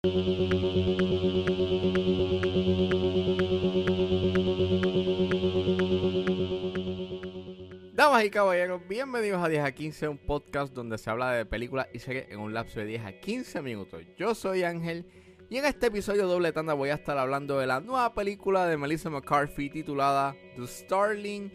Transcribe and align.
Damas 0.00 0.14
y 8.24 8.30
caballeros, 8.30 8.80
bienvenidos 8.88 9.42
a 9.42 9.48
10 9.48 9.64
a 9.64 9.72
15, 9.72 10.06
un 10.06 10.18
podcast 10.18 10.72
donde 10.72 10.98
se 10.98 11.10
habla 11.10 11.32
de 11.32 11.44
películas 11.46 11.88
y 11.92 11.98
series 11.98 12.30
en 12.30 12.38
un 12.38 12.54
lapso 12.54 12.78
de 12.78 12.86
10 12.86 13.06
a 13.06 13.12
15 13.18 13.60
minutos. 13.62 14.04
Yo 14.16 14.36
soy 14.36 14.62
Ángel 14.62 15.04
y 15.50 15.56
en 15.56 15.64
este 15.64 15.88
episodio 15.88 16.28
doble 16.28 16.52
tanda 16.52 16.74
voy 16.74 16.90
a 16.90 16.94
estar 16.94 17.18
hablando 17.18 17.58
de 17.58 17.66
la 17.66 17.80
nueva 17.80 18.14
película 18.14 18.66
de 18.68 18.76
Melissa 18.76 19.10
McCarthy 19.10 19.68
titulada 19.68 20.36
The 20.54 20.68
Starling 20.68 21.50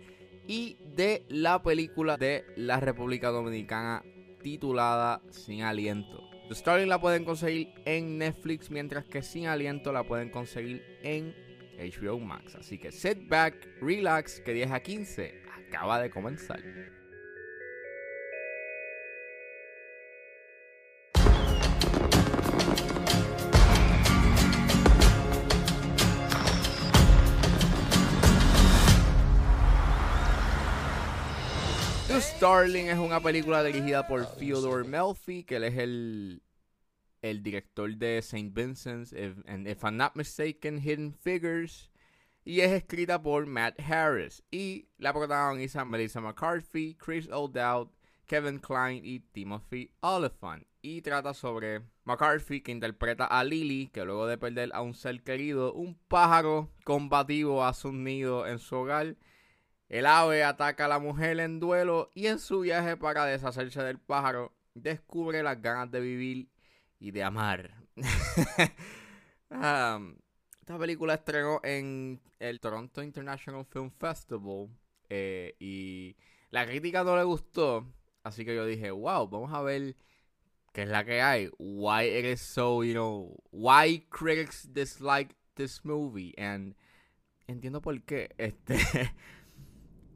y 0.50 0.76
de 0.98 1.26
la 1.30 1.64
película 1.64 2.18
de 2.18 2.44
la 2.58 2.82
República 2.82 3.30
Dominicana 3.30 4.04
titulada 4.42 5.22
Sin 5.30 5.62
Aliento. 5.62 6.23
The 6.50 6.56
Starling 6.56 6.90
la 6.90 7.00
pueden 7.00 7.24
conseguir 7.24 7.74
en 7.86 8.18
Netflix, 8.18 8.70
mientras 8.70 9.06
que 9.06 9.22
Sin 9.22 9.48
Aliento 9.48 9.92
la 9.92 10.04
pueden 10.04 10.30
conseguir 10.30 10.84
en 11.02 11.34
HBO 11.78 12.20
Max. 12.20 12.56
Así 12.56 12.78
que 12.78 12.92
sit 12.92 13.28
back, 13.28 13.56
relax, 13.82 14.42
que 14.42 14.54
10 14.54 14.72
a 14.72 14.80
15 14.82 15.42
acaba 15.68 16.02
de 16.02 16.10
comenzar. 16.10 16.60
Starling 32.44 32.90
es 32.90 32.98
una 32.98 33.22
película 33.22 33.64
dirigida 33.64 34.06
por 34.06 34.26
Theodore 34.26 34.86
Melfi, 34.86 35.46
que 35.46 35.56
él 35.56 35.64
es 35.64 35.78
el, 35.78 36.44
el 37.22 37.42
director 37.42 37.96
de 37.96 38.18
St. 38.18 38.52
Vincent's, 38.54 39.14
if, 39.14 39.38
and 39.48 39.66
if 39.66 39.82
I'm 39.86 39.96
not 39.96 40.18
mistaken, 40.18 40.80
Hidden 40.80 41.14
Figures. 41.14 41.90
Y 42.44 42.60
es 42.60 42.74
escrita 42.74 43.22
por 43.22 43.46
Matt 43.46 43.80
Harris. 43.80 44.44
Y 44.52 44.90
la 44.98 45.14
protagoniza 45.14 45.86
Melissa 45.86 46.20
McCarthy, 46.20 46.96
Chris 46.96 47.30
O'Dowd, 47.32 47.92
Kevin 48.28 48.60
Klein 48.60 49.06
y 49.06 49.22
Timothy 49.32 49.94
Oliphant. 50.02 50.68
Y 50.82 51.02
trata 51.02 51.34
sobre 51.34 51.84
McCarthy, 52.04 52.60
que 52.60 52.74
interpreta 52.74 53.24
a 53.24 53.46
Lily, 53.46 53.88
que 53.88 54.04
luego 54.04 54.28
de 54.28 54.38
perder 54.38 54.72
a 54.74 54.82
un 54.82 54.96
ser 54.96 55.24
querido, 55.24 55.72
un 55.72 55.98
pájaro 56.10 56.74
combativo 56.84 57.64
a 57.64 57.74
su 57.74 57.94
nido 57.94 58.46
en 58.46 58.60
su 58.60 58.76
hogar. 58.76 59.16
El 59.90 60.06
ave 60.06 60.44
ataca 60.44 60.86
a 60.86 60.88
la 60.88 61.00
mujer 61.00 61.40
en 61.40 61.60
duelo 61.60 62.10
y 62.14 62.28
en 62.28 62.40
su 62.40 62.62
viaje 62.62 62.98
para 62.98 63.26
deshacerse 63.26 63.84
del 63.84 64.00
pájaro, 64.00 64.56
descubre 64.74 65.44
las 65.44 65.62
ganas 65.62 65.92
de 65.92 66.00
vivir 66.00 66.50
y 67.00 67.12
de 67.12 67.24
amar. 67.24 67.76
um, 69.50 70.16
esta 70.60 70.80
película 70.80 71.16
estrenó 71.16 71.60
en 71.64 72.22
el 72.40 72.60
Toronto 72.60 73.04
International 73.04 73.66
Film 73.66 73.92
Festival 73.92 74.70
eh, 75.10 75.56
y 75.60 76.16
la 76.50 76.66
crítica 76.66 77.04
no 77.04 77.16
le 77.18 77.24
gustó, 77.24 77.86
así 78.24 78.46
que 78.46 78.56
yo 78.56 78.66
dije, 78.66 78.92
wow, 78.92 79.28
vamos 79.28 79.54
a 79.54 79.62
ver 79.62 79.96
qué 80.72 80.84
es 80.84 80.90
la 80.90 81.06
que 81.06 81.22
hay. 81.22 81.50
Why 81.60 82.06
it 82.06 82.26
is 82.26 82.42
so, 82.42 82.84
you 82.84 82.94
know, 82.94 83.36
why 83.52 84.08
critics 84.10 84.68
dislike 84.72 85.36
this 85.56 85.84
movie 85.86 86.34
and 86.38 86.76
entiendo 87.48 87.82
por 87.82 88.02
qué. 88.04 88.30
Este 88.38 88.76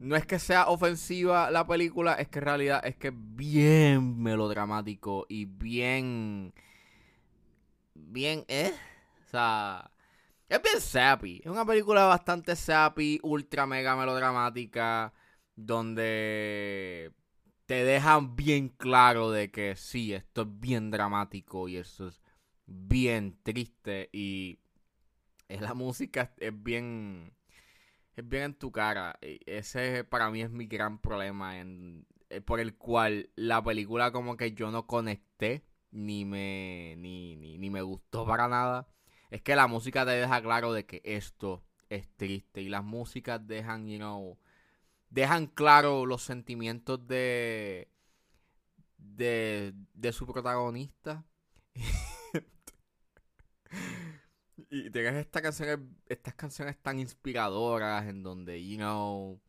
no 0.00 0.16
es 0.16 0.26
que 0.26 0.38
sea 0.38 0.68
ofensiva 0.68 1.50
la 1.50 1.66
película, 1.66 2.14
es 2.14 2.28
que 2.28 2.38
en 2.38 2.44
realidad 2.44 2.86
es 2.86 2.96
que 2.96 3.08
es 3.08 3.14
bien 3.16 4.22
melodramático 4.22 5.26
y 5.28 5.44
bien 5.46 6.52
bien 7.94 8.44
eh, 8.48 8.72
o 9.26 9.30
sea, 9.30 9.90
es 10.48 10.62
bien 10.62 10.80
sappy. 10.80 11.42
Es 11.44 11.50
una 11.50 11.66
película 11.66 12.06
bastante 12.06 12.56
sappy, 12.56 13.20
ultra 13.22 13.66
mega 13.66 13.94
melodramática, 13.96 15.12
donde 15.54 17.12
te 17.66 17.84
dejan 17.84 18.34
bien 18.36 18.70
claro 18.70 19.30
de 19.30 19.50
que 19.50 19.76
sí, 19.76 20.14
esto 20.14 20.42
es 20.42 20.48
bien 20.60 20.90
dramático 20.90 21.68
y 21.68 21.76
eso 21.76 22.08
es 22.08 22.22
bien 22.66 23.38
triste 23.42 24.08
y 24.12 24.58
la 25.48 25.74
música 25.74 26.32
es 26.38 26.62
bien 26.62 27.32
es 28.18 28.28
bien 28.28 28.42
en 28.44 28.54
tu 28.54 28.72
cara. 28.72 29.18
Ese 29.20 30.04
para 30.04 30.30
mí 30.30 30.42
es 30.42 30.50
mi 30.50 30.66
gran 30.66 30.98
problema 30.98 31.58
en, 31.58 32.06
por 32.44 32.60
el 32.60 32.76
cual 32.76 33.30
la 33.36 33.62
película 33.62 34.10
como 34.10 34.36
que 34.36 34.52
yo 34.52 34.70
no 34.70 34.86
conecté 34.86 35.64
ni 35.90 36.24
me 36.24 36.94
ni, 36.98 37.36
ni, 37.36 37.58
ni 37.58 37.70
me 37.70 37.80
gustó 37.80 38.26
para 38.26 38.48
nada 38.48 38.88
es 39.30 39.40
que 39.42 39.56
la 39.56 39.66
música 39.68 40.04
te 40.04 40.10
deja 40.12 40.42
claro 40.42 40.72
de 40.72 40.84
que 40.84 41.00
esto 41.04 41.64
es 41.88 42.08
triste 42.16 42.60
y 42.60 42.68
las 42.68 42.84
músicas 42.84 43.46
dejan, 43.46 43.88
you 43.88 43.98
know, 43.98 44.38
dejan 45.10 45.46
claro 45.46 46.06
los 46.06 46.22
sentimientos 46.22 47.06
de 47.06 47.88
de, 48.98 49.74
de 49.94 50.12
su 50.12 50.26
protagonista. 50.26 51.24
y 54.70 54.90
tienes 54.90 55.14
esta 55.16 55.42
canción, 55.42 55.96
estas 56.06 56.34
canciones 56.34 56.76
tan 56.82 56.98
inspiradoras 56.98 58.06
en 58.06 58.22
donde, 58.22 58.64
you 58.64 58.76
know, 58.76 59.40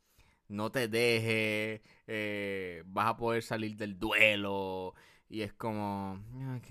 no 0.47 0.72
te 0.72 0.88
dejes, 0.88 1.81
eh, 2.07 2.84
vas 2.85 3.07
a 3.07 3.18
poder 3.18 3.44
salir 3.44 3.75
del 3.78 4.00
duelo. 4.00 4.96
Y 5.29 5.41
es 5.41 5.53
como, 5.53 6.13
ok, 6.58 6.68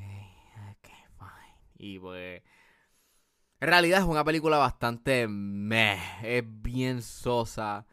ok, 0.70 0.88
fine. 1.18 1.54
Y 1.78 1.98
pues 1.98 2.42
en 3.60 3.68
realidad 3.68 4.00
es 4.00 4.06
una 4.06 4.24
película 4.24 4.56
bastante 4.58 5.26
meh, 5.28 5.98
es 6.22 6.44
bien 6.46 7.02
sosa. 7.02 7.86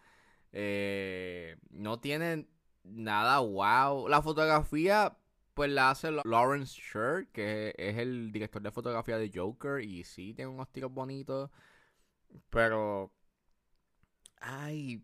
Eh, 0.52 1.58
no 1.72 2.00
tiene 2.00 2.48
nada 2.84 3.40
wow. 3.40 4.08
La 4.08 4.22
fotografía, 4.22 5.18
pues 5.56 5.72
la 5.72 5.90
hace 5.90 6.12
Lawrence 6.24 6.80
Sher, 6.80 7.28
que 7.32 7.74
es 7.78 7.98
el 7.98 8.32
director 8.32 8.62
de 8.62 8.72
fotografía 8.72 9.18
de 9.18 9.32
Joker. 9.34 9.82
Y 9.84 10.04
sí, 10.04 10.34
tiene 10.36 10.52
unos 10.52 10.72
tiros 10.72 10.94
bonitos. 10.94 11.50
Pero. 12.50 13.12
Ay. 14.40 15.04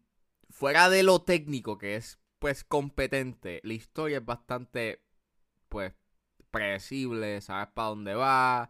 Fuera 0.50 0.90
de 0.90 1.04
lo 1.04 1.22
técnico, 1.24 1.78
que 1.78 1.96
es 1.96 2.20
pues 2.40 2.64
competente, 2.64 3.62
la 3.64 3.74
historia 3.74 4.18
es 4.20 4.26
bastante. 4.26 5.02
Pues. 5.70 5.94
predecible, 6.52 7.42
sabes 7.42 7.70
para 7.74 7.90
dónde 7.90 8.14
va 8.16 8.70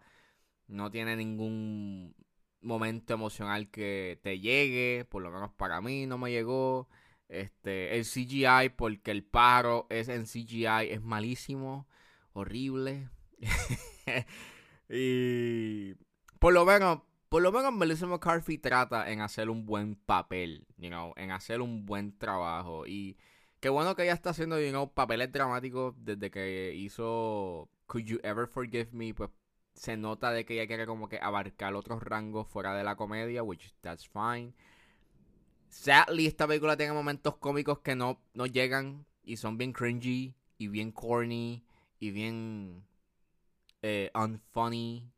no 0.71 0.89
tiene 0.89 1.15
ningún 1.15 2.15
momento 2.61 3.13
emocional 3.13 3.69
que 3.69 4.19
te 4.23 4.39
llegue, 4.39 5.05
por 5.09 5.21
lo 5.21 5.31
menos 5.31 5.51
para 5.53 5.81
mí 5.81 6.05
no 6.07 6.17
me 6.17 6.31
llegó. 6.31 6.89
Este, 7.31 7.95
el 7.95 8.03
CGI, 8.03 8.69
porque 8.75 9.09
el 9.11 9.23
paro 9.23 9.87
es 9.89 10.09
en 10.09 10.25
CGI, 10.25 10.89
es 10.89 11.01
malísimo, 11.01 11.87
horrible. 12.33 13.09
y 14.89 15.95
por 16.39 16.53
lo 16.53 16.65
menos, 16.65 16.99
por 17.29 17.41
lo 17.41 17.53
menos 17.53 17.71
Melissa 17.71 18.05
McCarthy 18.05 18.57
trata 18.57 19.09
en 19.09 19.21
hacer 19.21 19.49
un 19.49 19.65
buen 19.65 19.95
papel, 19.95 20.67
you 20.77 20.89
know, 20.89 21.13
en 21.15 21.31
hacer 21.31 21.61
un 21.61 21.85
buen 21.85 22.17
trabajo. 22.17 22.85
Y 22.85 23.17
qué 23.61 23.69
bueno 23.69 23.95
que 23.95 24.03
ella 24.03 24.13
está 24.13 24.31
haciendo, 24.31 24.59
you 24.59 24.71
know, 24.71 24.93
papeles 24.93 25.31
dramáticos 25.31 25.95
desde 25.97 26.31
que 26.31 26.73
hizo 26.75 27.69
Could 27.87 28.03
You 28.03 28.19
Ever 28.23 28.47
Forgive 28.47 28.89
Me, 28.91 29.13
pues 29.13 29.29
se 29.73 29.95
nota 29.95 30.31
de 30.31 30.43
que 30.45 30.55
ella 30.55 30.67
quiere 30.67 30.85
como 30.85 31.07
que 31.07 31.17
abarcar 31.21 31.75
otros 31.75 32.03
rangos 32.03 32.49
fuera 32.49 32.75
de 32.75 32.83
la 32.83 32.97
comedia, 32.97 33.41
which 33.41 33.73
that's 33.79 34.05
fine. 34.09 34.53
Sadly, 35.71 36.27
esta 36.27 36.47
película 36.47 36.75
tiene 36.75 36.91
momentos 36.91 37.37
cómicos 37.37 37.79
que 37.79 37.95
no, 37.95 38.21
no 38.33 38.45
llegan 38.45 39.05
y 39.23 39.37
son 39.37 39.57
bien 39.57 39.71
cringy 39.71 40.35
y 40.57 40.67
bien 40.67 40.91
corny 40.91 41.63
y 41.97 42.11
bien 42.11 42.83
eh, 43.81 44.11
unfunny. 44.13 45.09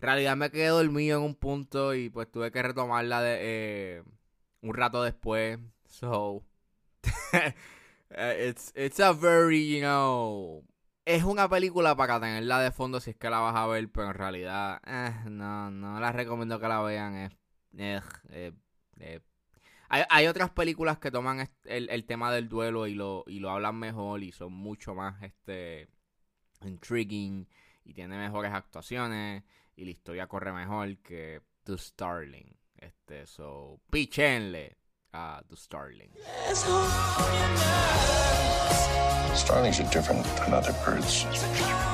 En 0.00 0.06
realidad 0.06 0.36
me 0.36 0.50
quedé 0.50 0.68
dormido 0.68 1.18
en 1.18 1.24
un 1.24 1.34
punto 1.34 1.94
y 1.94 2.08
pues 2.08 2.30
tuve 2.30 2.52
que 2.52 2.62
retomarla 2.62 3.20
de, 3.20 3.38
eh, 3.40 4.02
un 4.62 4.74
rato 4.74 5.02
después. 5.02 5.58
So, 5.86 6.44
it's, 8.10 8.72
it's 8.76 9.00
a 9.00 9.12
very, 9.12 9.68
you 9.68 9.80
know, 9.80 10.64
es 11.04 11.24
una 11.24 11.48
película 11.48 11.96
para 11.96 12.20
tenerla 12.20 12.60
de 12.60 12.70
fondo 12.70 13.00
si 13.00 13.10
es 13.10 13.16
que 13.16 13.28
la 13.28 13.40
vas 13.40 13.56
a 13.56 13.66
ver, 13.66 13.90
pero 13.90 14.08
en 14.08 14.14
realidad, 14.14 14.80
eh, 14.86 15.14
no, 15.28 15.70
no 15.70 15.98
la 15.98 16.12
recomiendo 16.12 16.60
que 16.60 16.68
la 16.68 16.80
vean. 16.80 17.16
Es, 17.16 17.32
eh, 18.28 18.52
eh, 19.00 19.20
hay, 19.88 20.26
otras 20.26 20.50
películas 20.50 20.98
que 20.98 21.10
toman 21.10 21.48
el, 21.64 21.88
el, 21.90 22.04
tema 22.04 22.32
del 22.32 22.48
duelo 22.48 22.86
y 22.86 22.94
lo, 22.94 23.24
y 23.26 23.38
lo 23.38 23.50
hablan 23.50 23.76
mejor 23.76 24.22
y 24.22 24.32
son 24.32 24.52
mucho 24.52 24.94
más 24.94 25.22
este 25.22 25.88
intriguing 26.62 27.46
y 27.84 27.94
tiene 27.94 28.16
mejores 28.16 28.52
actuaciones 28.52 29.44
y 29.76 29.84
la 29.84 29.90
historia 29.90 30.26
corre 30.26 30.52
mejor 30.52 30.96
que 30.98 31.42
The 31.64 31.78
Starling. 31.78 32.56
Este, 32.76 33.26
so, 33.26 33.80
pichenle 33.90 34.76
a 35.12 35.42
The 35.48 35.56
Starling. 35.56 36.10
Starlings 39.34 39.80
are 39.80 39.90
different 39.90 40.24
than 40.36 40.54
other 40.54 40.72
birds. 40.84 41.24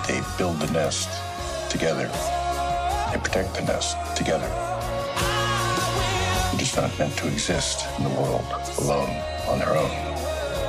They 0.07 0.21
build 0.37 0.63
a 0.63 0.73
nest 0.73 1.09
together. 1.71 2.09
They 3.13 3.19
protect 3.19 3.55
the 3.55 3.63
nest 3.63 3.97
together. 4.17 4.80
Just 6.71 6.83
not 6.83 6.99
meant 7.01 7.17
to 7.17 7.27
exist 7.27 7.85
in 7.99 8.05
the 8.05 8.11
world 8.11 8.47
alone 8.79 9.11
on 9.49 9.59
their 9.59 9.77
own. 9.77 9.91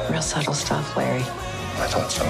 Real 0.09 0.19
subtle 0.19 0.55
stuff, 0.55 0.97
Larry. 0.97 1.21
I 1.21 1.85
thought 1.85 2.09
so. 2.09 2.25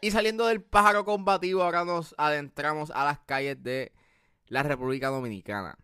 Y 0.00 0.10
saliendo 0.10 0.48
del 0.48 0.62
pájaro 0.62 1.04
combativo, 1.04 1.62
ahora 1.62 1.84
nos 1.84 2.16
adentramos 2.18 2.90
a 2.90 3.04
las 3.04 3.20
calles 3.20 3.62
de 3.62 3.92
la 4.48 4.64
República 4.64 5.10
Dominicana. 5.10 5.78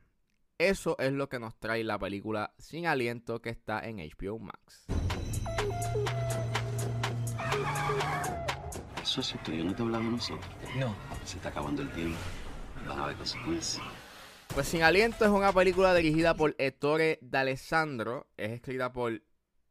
Eso 0.59 0.97
es 0.99 1.13
lo 1.13 1.29
que 1.29 1.39
nos 1.39 1.57
trae 1.61 1.85
la 1.85 2.01
película 2.01 2.53
Sin 2.59 2.89
Aliento 2.89 3.41
que 3.41 3.51
está 3.51 3.79
en 3.79 3.99
HBO 3.99 4.41
Max. 4.41 4.87
Eso 9.05 9.21
es 9.21 9.27
cierto, 9.27 9.53
yo 9.53 9.65
no 9.65 9.75
te 9.75 9.83
he 9.83 9.85
hablado 9.85 10.03
de 10.05 10.11
nosotros. 10.13 10.51
No. 10.79 10.97
Se 11.27 11.37
está 11.37 11.51
acabando 11.51 11.83
el 11.83 11.91
tiempo. 11.91 12.17
Van 12.89 12.99
a 12.99 13.05
haber 13.05 13.17
consecuencias. 13.17 13.85
Pues 14.55 14.67
Sin 14.67 14.83
Aliento 14.83 15.27
es 15.27 15.31
una 15.31 15.53
película 15.53 15.95
dirigida 15.95 16.35
por 16.35 16.55
Ettore 16.57 17.19
D'Alessandro. 17.21 18.29
Es 18.39 18.53
escrita 18.53 18.95
por 18.95 19.21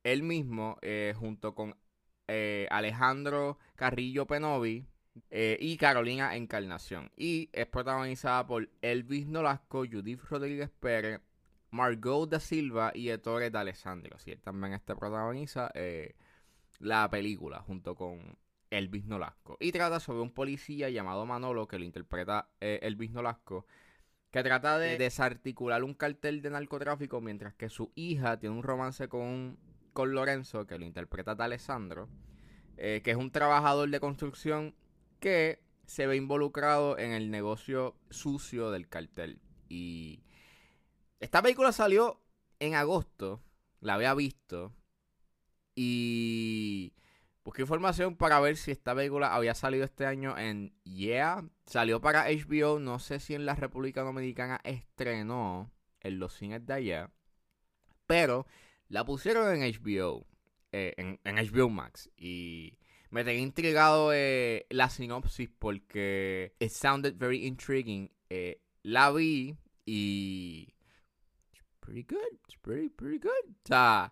él 0.03 0.21
mismo 0.21 0.77
eh, 0.83 1.15
junto 1.17 1.55
con 1.55 1.75
eh, 2.27 2.67
Alejandro 2.69 3.57
Carrillo 3.75 4.27
Penovi 4.27 4.85
eh, 5.31 5.57
y 5.59 5.77
Carolina 5.77 6.35
Encarnación. 6.35 7.09
Y 7.17 7.49
es 7.53 7.65
protagonizada 7.65 8.45
por 8.45 8.69
Elvis 8.83 9.25
Nolasco, 9.25 9.79
Judith 9.79 10.21
Rodríguez 10.29 10.69
Pérez, 10.79 11.21
Margot 11.71 12.29
da 12.29 12.39
Silva 12.39 12.91
y 12.93 13.09
Ettore 13.09 13.49
D'Alessandro. 13.49 14.15
Él 14.27 14.39
también 14.41 14.73
este 14.73 14.95
protagoniza 14.95 15.71
la 16.79 17.09
película 17.09 17.61
junto 17.61 17.95
con 17.95 18.37
Elvis 18.73 19.05
Nolasco. 19.05 19.57
Y 19.59 19.71
trata 19.71 19.99
sobre 19.99 20.21
un 20.21 20.31
policía 20.31 20.89
llamado 20.89 21.25
Manolo 21.25 21.67
que 21.67 21.77
lo 21.77 21.85
interpreta 21.85 22.49
eh, 22.59 22.79
Elvis 22.83 23.11
Nolasco. 23.11 23.65
Que 24.31 24.43
trata 24.43 24.79
de 24.79 24.97
desarticular 24.97 25.83
un 25.83 25.93
cartel 25.93 26.41
de 26.41 26.49
narcotráfico 26.49 27.21
mientras 27.21 27.53
que 27.53 27.69
su 27.69 27.91
hija 27.93 28.39
tiene 28.39 28.55
un 28.55 28.63
romance 28.63 29.07
con, 29.07 29.59
con 29.93 30.13
Lorenzo, 30.13 30.65
que 30.65 30.79
lo 30.79 30.85
interpreta 30.85 31.35
D'Alessandro, 31.35 32.09
eh, 32.77 33.01
que 33.03 33.11
es 33.11 33.17
un 33.17 33.31
trabajador 33.31 33.89
de 33.89 33.99
construcción 33.99 34.75
que 35.19 35.63
se 35.85 36.07
ve 36.07 36.15
involucrado 36.15 36.97
en 36.97 37.11
el 37.11 37.29
negocio 37.29 37.95
sucio 38.09 38.71
del 38.71 38.89
cartel. 38.89 39.39
Y 39.69 40.23
esta 41.19 41.43
película 41.43 41.71
salió 41.71 42.19
en 42.59 42.73
agosto, 42.73 43.43
la 43.81 43.93
había 43.93 44.15
visto, 44.15 44.73
y 45.75 46.93
busqué 47.43 47.61
información 47.61 48.15
para 48.15 48.39
ver 48.39 48.57
si 48.57 48.71
esta 48.71 48.95
película 48.95 49.33
había 49.35 49.53
salido 49.53 49.83
este 49.83 50.05
año 50.05 50.37
en 50.37 50.73
Yeah. 50.83 51.47
Salió 51.65 52.01
para 52.01 52.25
HBO, 52.29 52.79
no 52.79 52.99
sé 52.99 53.19
si 53.19 53.35
en 53.35 53.45
la 53.45 53.55
República 53.55 54.01
Dominicana 54.01 54.59
estrenó 54.63 55.71
en 56.01 56.19
los 56.19 56.33
cines 56.33 56.65
de 56.65 56.73
allá, 56.73 57.11
pero 58.05 58.45
la 58.89 59.05
pusieron 59.05 59.53
en 59.53 59.71
HBO, 59.71 60.25
eh, 60.71 60.93
en, 60.97 61.19
HBO 61.23 61.69
Max, 61.69 62.09
y 62.17 62.77
me 63.09 63.23
tenía 63.23 63.41
intrigado 63.41 64.11
eh, 64.13 64.65
la 64.69 64.89
sinopsis 64.89 65.49
porque 65.57 66.53
it 66.59 66.69
sounded 66.69 67.15
very 67.17 67.45
intriguing. 67.45 68.11
Eh, 68.29 68.61
la 68.83 69.11
vi 69.11 69.55
y 69.85 70.73
it's 71.53 71.63
pretty 71.79 72.03
good, 72.03 72.39
it's 72.45 72.57
pretty, 72.57 72.89
pretty 72.89 73.19
good. 73.19 73.55
O 73.63 73.67
sea, 73.67 74.11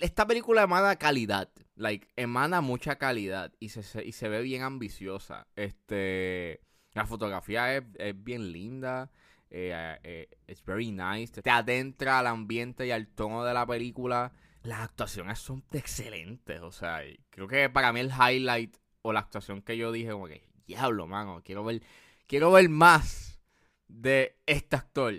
esta 0.00 0.26
película 0.26 0.62
emana 0.62 0.96
calidad, 0.96 1.50
like, 1.76 2.08
emana 2.16 2.60
mucha 2.60 2.96
calidad 2.96 3.52
y 3.60 3.68
se, 3.70 3.82
se- 3.82 4.04
y 4.04 4.12
se 4.12 4.28
ve 4.28 4.42
bien 4.42 4.62
ambiciosa. 4.62 5.46
Este, 5.56 6.60
la 6.92 7.06
fotografía 7.06 7.76
es, 7.76 7.84
es 7.98 8.22
bien 8.24 8.52
linda. 8.52 9.10
Eh, 9.50 9.98
eh, 10.02 10.28
it's 10.48 10.64
very 10.64 10.90
nice. 10.90 11.40
Te 11.40 11.50
adentra 11.50 12.18
al 12.18 12.26
ambiente 12.26 12.86
y 12.86 12.90
al 12.90 13.06
tono 13.08 13.44
de 13.44 13.54
la 13.54 13.64
película. 13.66 14.32
Las 14.62 14.80
actuaciones 14.80 15.38
son 15.38 15.62
excelentes. 15.72 16.60
O 16.62 16.72
sea, 16.72 17.02
creo 17.30 17.46
que 17.46 17.70
para 17.70 17.92
mí 17.92 18.00
el 18.00 18.10
highlight 18.10 18.76
o 19.02 19.12
la 19.12 19.20
actuación 19.20 19.62
que 19.62 19.76
yo 19.76 19.92
dije, 19.92 20.10
como 20.10 20.26
que, 20.26 20.48
diablo, 20.66 21.06
mano, 21.06 21.42
quiero 21.44 21.62
ver, 21.62 21.82
quiero 22.26 22.50
ver 22.50 22.68
más 22.68 23.40
de 23.86 24.36
este 24.46 24.74
actor. 24.76 25.14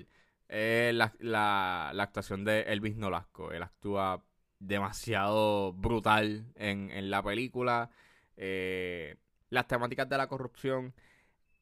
Eh, 0.49 0.91
la, 0.93 1.13
la, 1.19 1.91
la 1.93 2.03
actuación 2.03 2.43
de 2.43 2.61
Elvis 2.63 2.97
Nolasco. 2.97 3.51
Él 3.53 3.63
actúa 3.63 4.25
demasiado 4.59 5.73
brutal 5.73 6.51
en, 6.55 6.89
en 6.91 7.09
la 7.09 7.21
película. 7.23 7.89
Eh, 8.35 9.15
las 9.49 9.67
temáticas 9.67 10.09
de 10.09 10.17
la 10.17 10.27
corrupción, 10.27 10.93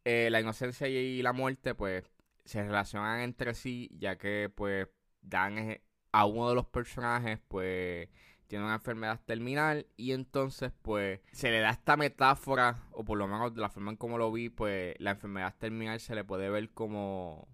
eh, 0.03 0.29
la 0.31 0.41
inocencia 0.41 0.87
y 0.87 1.21
la 1.21 1.33
muerte, 1.33 1.75
pues 1.75 2.03
se 2.45 2.63
relacionan 2.63 3.21
entre 3.21 3.53
sí, 3.53 3.89
ya 3.97 4.17
que 4.17 4.51
pues 4.53 4.87
dan 5.21 5.79
a 6.11 6.25
uno 6.25 6.49
de 6.49 6.55
los 6.55 6.65
personajes, 6.67 7.39
pues 7.47 8.09
tiene 8.47 8.65
una 8.65 8.75
enfermedad 8.75 9.19
terminal 9.25 9.87
y 9.97 10.11
entonces 10.11 10.71
pues 10.81 11.19
se 11.31 11.49
le 11.49 11.59
da 11.59 11.71
esta 11.71 11.97
metáfora, 11.97 12.83
o 12.91 13.03
por 13.03 13.17
lo 13.17 13.27
menos 13.27 13.53
de 13.55 13.61
la 13.61 13.69
forma 13.69 13.91
en 13.91 13.97
como 13.97 14.17
lo 14.17 14.31
vi, 14.31 14.49
pues 14.49 14.95
la 14.99 15.11
enfermedad 15.11 15.55
terminal 15.57 15.99
se 15.99 16.15
le 16.15 16.23
puede 16.23 16.49
ver 16.49 16.69
como 16.71 17.47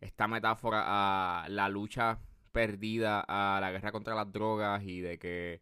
esta 0.00 0.28
metáfora 0.28 0.84
a 0.86 1.48
la 1.48 1.68
lucha 1.68 2.20
perdida, 2.56 3.20
a 3.28 3.60
la 3.60 3.70
guerra 3.70 3.92
contra 3.92 4.14
las 4.14 4.32
drogas 4.32 4.82
y 4.82 5.02
de 5.02 5.18
que 5.18 5.60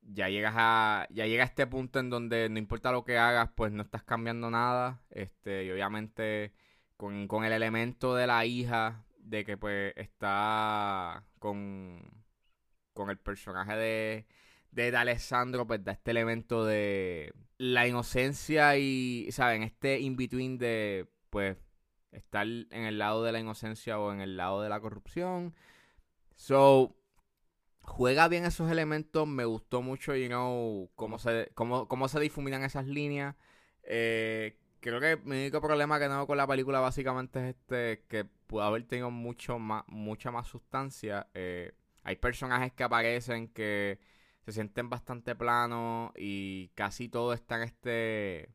ya 0.00 0.30
llegas 0.30 0.54
a 0.56 1.06
ya 1.10 1.26
llega 1.26 1.42
a 1.42 1.46
este 1.46 1.66
punto 1.66 1.98
en 2.00 2.08
donde 2.08 2.48
no 2.48 2.58
importa 2.58 2.90
lo 2.90 3.04
que 3.04 3.18
hagas, 3.18 3.50
pues 3.54 3.70
no 3.70 3.82
estás 3.82 4.02
cambiando 4.02 4.50
nada, 4.50 5.02
este 5.10 5.64
y 5.66 5.70
obviamente 5.70 6.54
con, 6.96 7.28
con 7.28 7.44
el 7.44 7.52
elemento 7.52 8.14
de 8.14 8.26
la 8.26 8.46
hija 8.46 9.04
de 9.18 9.44
que 9.44 9.58
pues 9.58 9.92
está 9.96 11.22
con 11.38 12.00
con 12.94 13.10
el 13.10 13.18
personaje 13.18 13.76
de 13.76 14.26
de 14.70 15.64
pues 15.66 15.84
da 15.84 15.92
este 15.92 16.12
elemento 16.12 16.64
de 16.64 17.34
la 17.58 17.86
inocencia 17.86 18.78
y 18.78 19.30
saben 19.32 19.62
este 19.64 20.00
in 20.00 20.16
between 20.16 20.56
de 20.56 21.08
pues 21.28 21.58
estar 22.12 22.46
en 22.46 22.84
el 22.84 22.96
lado 22.96 23.22
de 23.22 23.32
la 23.32 23.40
inocencia 23.40 23.98
o 23.98 24.12
en 24.14 24.22
el 24.22 24.38
lado 24.38 24.62
de 24.62 24.70
la 24.70 24.80
corrupción 24.80 25.54
so 26.40 26.96
juega 27.82 28.26
bien 28.28 28.46
esos 28.46 28.70
elementos 28.70 29.28
me 29.28 29.44
gustó 29.44 29.82
mucho 29.82 30.16
you 30.16 30.28
know 30.28 30.90
cómo 30.96 31.18
se 31.18 31.50
cómo, 31.54 31.86
cómo 31.86 32.08
se 32.08 32.18
difuminan 32.18 32.62
esas 32.64 32.86
líneas. 32.86 33.36
Eh, 33.82 34.58
creo 34.80 35.00
que 35.00 35.18
mi 35.18 35.36
único 35.36 35.60
problema 35.60 35.98
que 35.98 36.06
tengo 36.06 36.26
con 36.26 36.38
la 36.38 36.46
película 36.46 36.80
básicamente 36.80 37.40
es 37.40 37.56
este 37.56 38.06
que 38.08 38.24
pudo 38.24 38.62
haber 38.62 38.84
tenido 38.86 39.10
mucho 39.10 39.58
más 39.58 39.84
mucha 39.88 40.30
más 40.30 40.48
sustancia. 40.48 41.28
Eh, 41.34 41.72
hay 42.04 42.16
personajes 42.16 42.72
que 42.72 42.84
aparecen 42.84 43.48
que 43.48 44.00
se 44.46 44.52
sienten 44.52 44.88
bastante 44.88 45.34
planos 45.36 46.12
y 46.16 46.68
casi 46.74 47.10
todo 47.10 47.34
está 47.34 47.56
en 47.56 47.62
este 47.64 48.54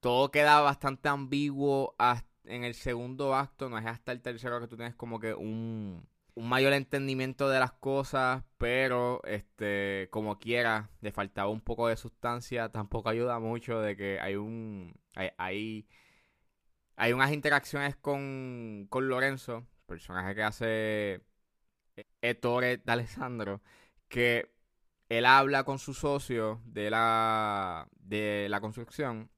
todo 0.00 0.30
queda 0.30 0.60
bastante 0.60 1.08
ambiguo 1.08 1.96
en 2.44 2.64
el 2.64 2.74
segundo 2.74 3.34
acto 3.34 3.70
no 3.70 3.78
es 3.78 3.86
hasta 3.86 4.12
el 4.12 4.20
tercero 4.20 4.60
que 4.60 4.68
tú 4.68 4.76
tienes 4.76 4.94
como 4.94 5.18
que 5.18 5.32
un, 5.34 6.06
un 6.34 6.48
mayor 6.48 6.72
entendimiento 6.72 7.48
de 7.48 7.60
las 7.60 7.72
cosas, 7.72 8.42
pero 8.58 9.20
este 9.24 10.08
como 10.10 10.38
quiera, 10.38 10.90
le 11.00 11.12
faltaba 11.12 11.48
un 11.50 11.60
poco 11.60 11.88
de 11.88 11.96
sustancia, 11.96 12.70
tampoco 12.70 13.08
ayuda 13.08 13.38
mucho 13.38 13.80
de 13.80 13.96
que 13.96 14.20
hay 14.20 14.36
un 14.36 14.94
hay 15.14 15.86
hay, 16.96 17.12
unas 17.12 17.32
interacciones 17.32 17.96
con, 17.96 18.86
con 18.90 19.08
Lorenzo, 19.08 19.66
personaje 19.86 20.34
que 20.34 20.42
hace 20.42 21.22
Ettore 22.22 22.78
D'Alessandro, 22.78 23.62
que 24.08 24.52
él 25.08 25.26
habla 25.26 25.64
con 25.64 25.78
su 25.78 25.94
socio 25.94 26.60
de 26.66 26.90
la 26.90 27.88
de 27.96 28.48
la 28.50 28.60
construcción 28.60 29.30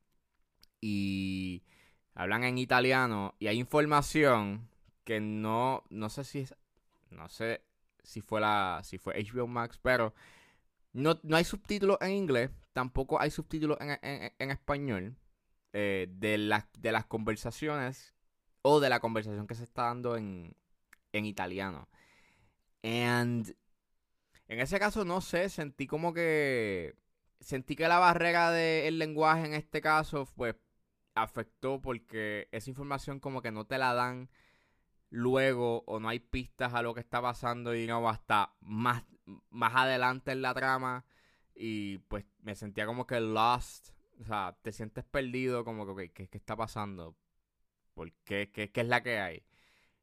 y 0.81 1.65
hablan 2.15 2.45
en 2.45 2.59
italiano 2.59 3.35
y 3.38 3.49
hay 3.49 3.59
información 3.59 4.69
que 5.05 5.21
no 5.21 5.85
no 5.91 6.09
sé 6.11 6.25
si 6.25 6.41
es 6.41 6.55
no 7.10 7.28
sé 7.28 7.62
si 8.02 8.20
fue 8.20 8.40
la 8.40 8.80
si 8.84 8.98
fue 8.98 9.14
HBO 9.16 9.46
Max 9.46 9.78
pero 9.82 10.14
no, 10.92 11.18
no 11.22 11.36
hay 11.36 11.44
subtítulos 11.44 11.98
en 12.00 12.12
inglés 12.12 12.50
tampoco 12.72 13.20
hay 13.20 13.30
subtítulos 13.30 13.78
en, 13.80 13.98
en- 14.38 14.50
español 14.50 15.16
eh, 15.75 16.08
de 16.10 16.38
las 16.38 16.66
de 16.78 16.92
las 16.92 17.06
conversaciones 17.06 18.14
o 18.62 18.80
de 18.80 18.90
la 18.90 19.00
conversación 19.00 19.46
que 19.46 19.54
se 19.54 19.64
está 19.64 19.84
dando 19.84 20.16
en 20.16 20.56
en 21.12 21.26
italiano. 21.26 21.88
And 22.82 23.54
en 24.48 24.60
ese 24.60 24.78
caso 24.78 25.04
no 25.04 25.20
sé 25.20 25.48
sentí 25.48 25.86
como 25.86 26.12
que 26.14 26.94
sentí 27.40 27.76
que 27.76 27.88
la 27.88 27.98
barrera 27.98 28.50
del 28.50 28.98
lenguaje 28.98 29.46
en 29.46 29.54
este 29.54 29.80
caso 29.80 30.26
pues 30.36 30.56
afectó 31.14 31.80
porque 31.80 32.48
esa 32.52 32.70
información 32.70 33.20
como 33.20 33.42
que 33.42 33.52
no 33.52 33.66
te 33.66 33.78
la 33.78 33.94
dan 33.94 34.30
luego 35.10 35.84
o 35.86 36.00
no 36.00 36.08
hay 36.08 36.20
pistas 36.20 36.75
a 36.75 36.82
lo 36.82 36.94
que 36.94 37.00
está 37.00 37.22
pasando 37.22 37.75
y 37.75 37.86
no 37.86 38.08
hasta 38.08 38.54
más, 38.60 39.04
más 39.50 39.75
adelante 39.75 40.32
en 40.32 40.42
la 40.42 40.54
trama 40.54 41.04
y 41.54 41.98
pues 41.98 42.25
me 42.42 42.54
sentía 42.54 42.86
como 42.86 43.06
que 43.06 43.20
lost, 43.20 43.90
o 44.20 44.25
sea, 44.25 44.56
te 44.62 44.72
sientes 44.72 45.04
perdido 45.04 45.64
como 45.64 45.96
que, 45.96 46.12
¿qué, 46.12 46.28
qué 46.28 46.38
está 46.38 46.56
pasando? 46.56 47.16
¿Por 47.94 48.12
qué? 48.25 48.50
¿Qué, 48.52 48.70
qué 48.70 48.82
es 48.82 48.88
la 48.88 49.02
que 49.02 49.18
hay? 49.18 49.44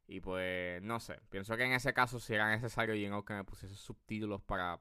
Y 0.06 0.20
pues, 0.20 0.82
no 0.82 1.00
sé, 1.00 1.20
pienso 1.30 1.56
que 1.56 1.64
en 1.64 1.72
ese 1.72 1.94
caso 1.94 2.20
si 2.20 2.34
era 2.34 2.50
necesario 2.50 2.94
y 2.94 3.24
que 3.24 3.34
me 3.34 3.44
pusiese 3.44 3.74
subtítulos 3.76 4.42
para 4.42 4.80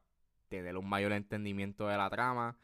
tener 0.49 0.77
un 0.77 0.89
mayor 0.89 1.13
entendimiento 1.13 1.87
de 1.87 1.97
la 1.97 2.09
trama. 2.09 2.57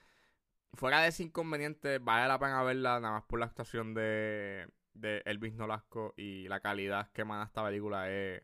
Fuera 0.73 1.01
de 1.01 1.09
ese 1.09 1.23
inconveniente, 1.23 1.99
vale 1.99 2.27
la 2.27 2.39
pena 2.39 2.61
verla 2.63 2.99
nada 2.99 3.15
más 3.15 3.23
por 3.23 3.39
la 3.39 3.47
actuación 3.47 3.93
de, 3.93 4.67
de 4.93 5.22
Elvis 5.25 5.53
Nolasco 5.53 6.13
y 6.17 6.48
la 6.48 6.60
calidad 6.60 7.12
que 7.12 7.22
emana 7.22 7.46
esta 7.46 7.63
película 7.63 8.10
es, 8.10 8.41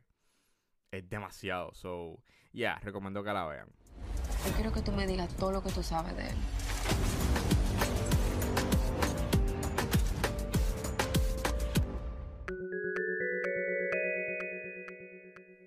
es 0.91 1.09
demasiado. 1.09 1.73
So, 1.73 2.23
yeah, 2.51 2.79
recomiendo 2.79 3.23
que 3.23 3.33
la 3.33 3.45
vean. 3.45 3.69
Yo 4.45 4.51
quiero 4.53 4.71
que 4.71 4.81
tú 4.81 4.91
me 4.91 5.07
digas 5.07 5.35
todo 5.35 5.51
lo 5.51 5.63
que 5.63 5.71
tú 5.71 5.83
sabes 5.83 6.15
de 6.15 6.27
él. 6.27 6.35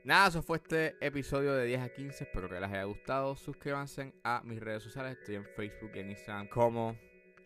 Nada, 0.08 0.28
eso 0.28 0.42
fue 0.42 0.56
este 0.56 0.96
episodio 1.06 1.52
de 1.52 1.66
10 1.66 1.82
a 1.82 1.88
15. 1.90 2.24
Espero 2.24 2.48
que 2.48 2.58
les 2.58 2.70
haya 2.70 2.84
gustado. 2.84 3.36
Suscríbanse 3.36 4.14
a 4.24 4.40
mis 4.42 4.58
redes 4.58 4.82
sociales. 4.82 5.18
Estoy 5.18 5.34
en 5.34 5.44
Facebook 5.44 5.90
y 5.94 5.98
en 5.98 6.08
Instagram 6.08 6.48
como 6.48 6.96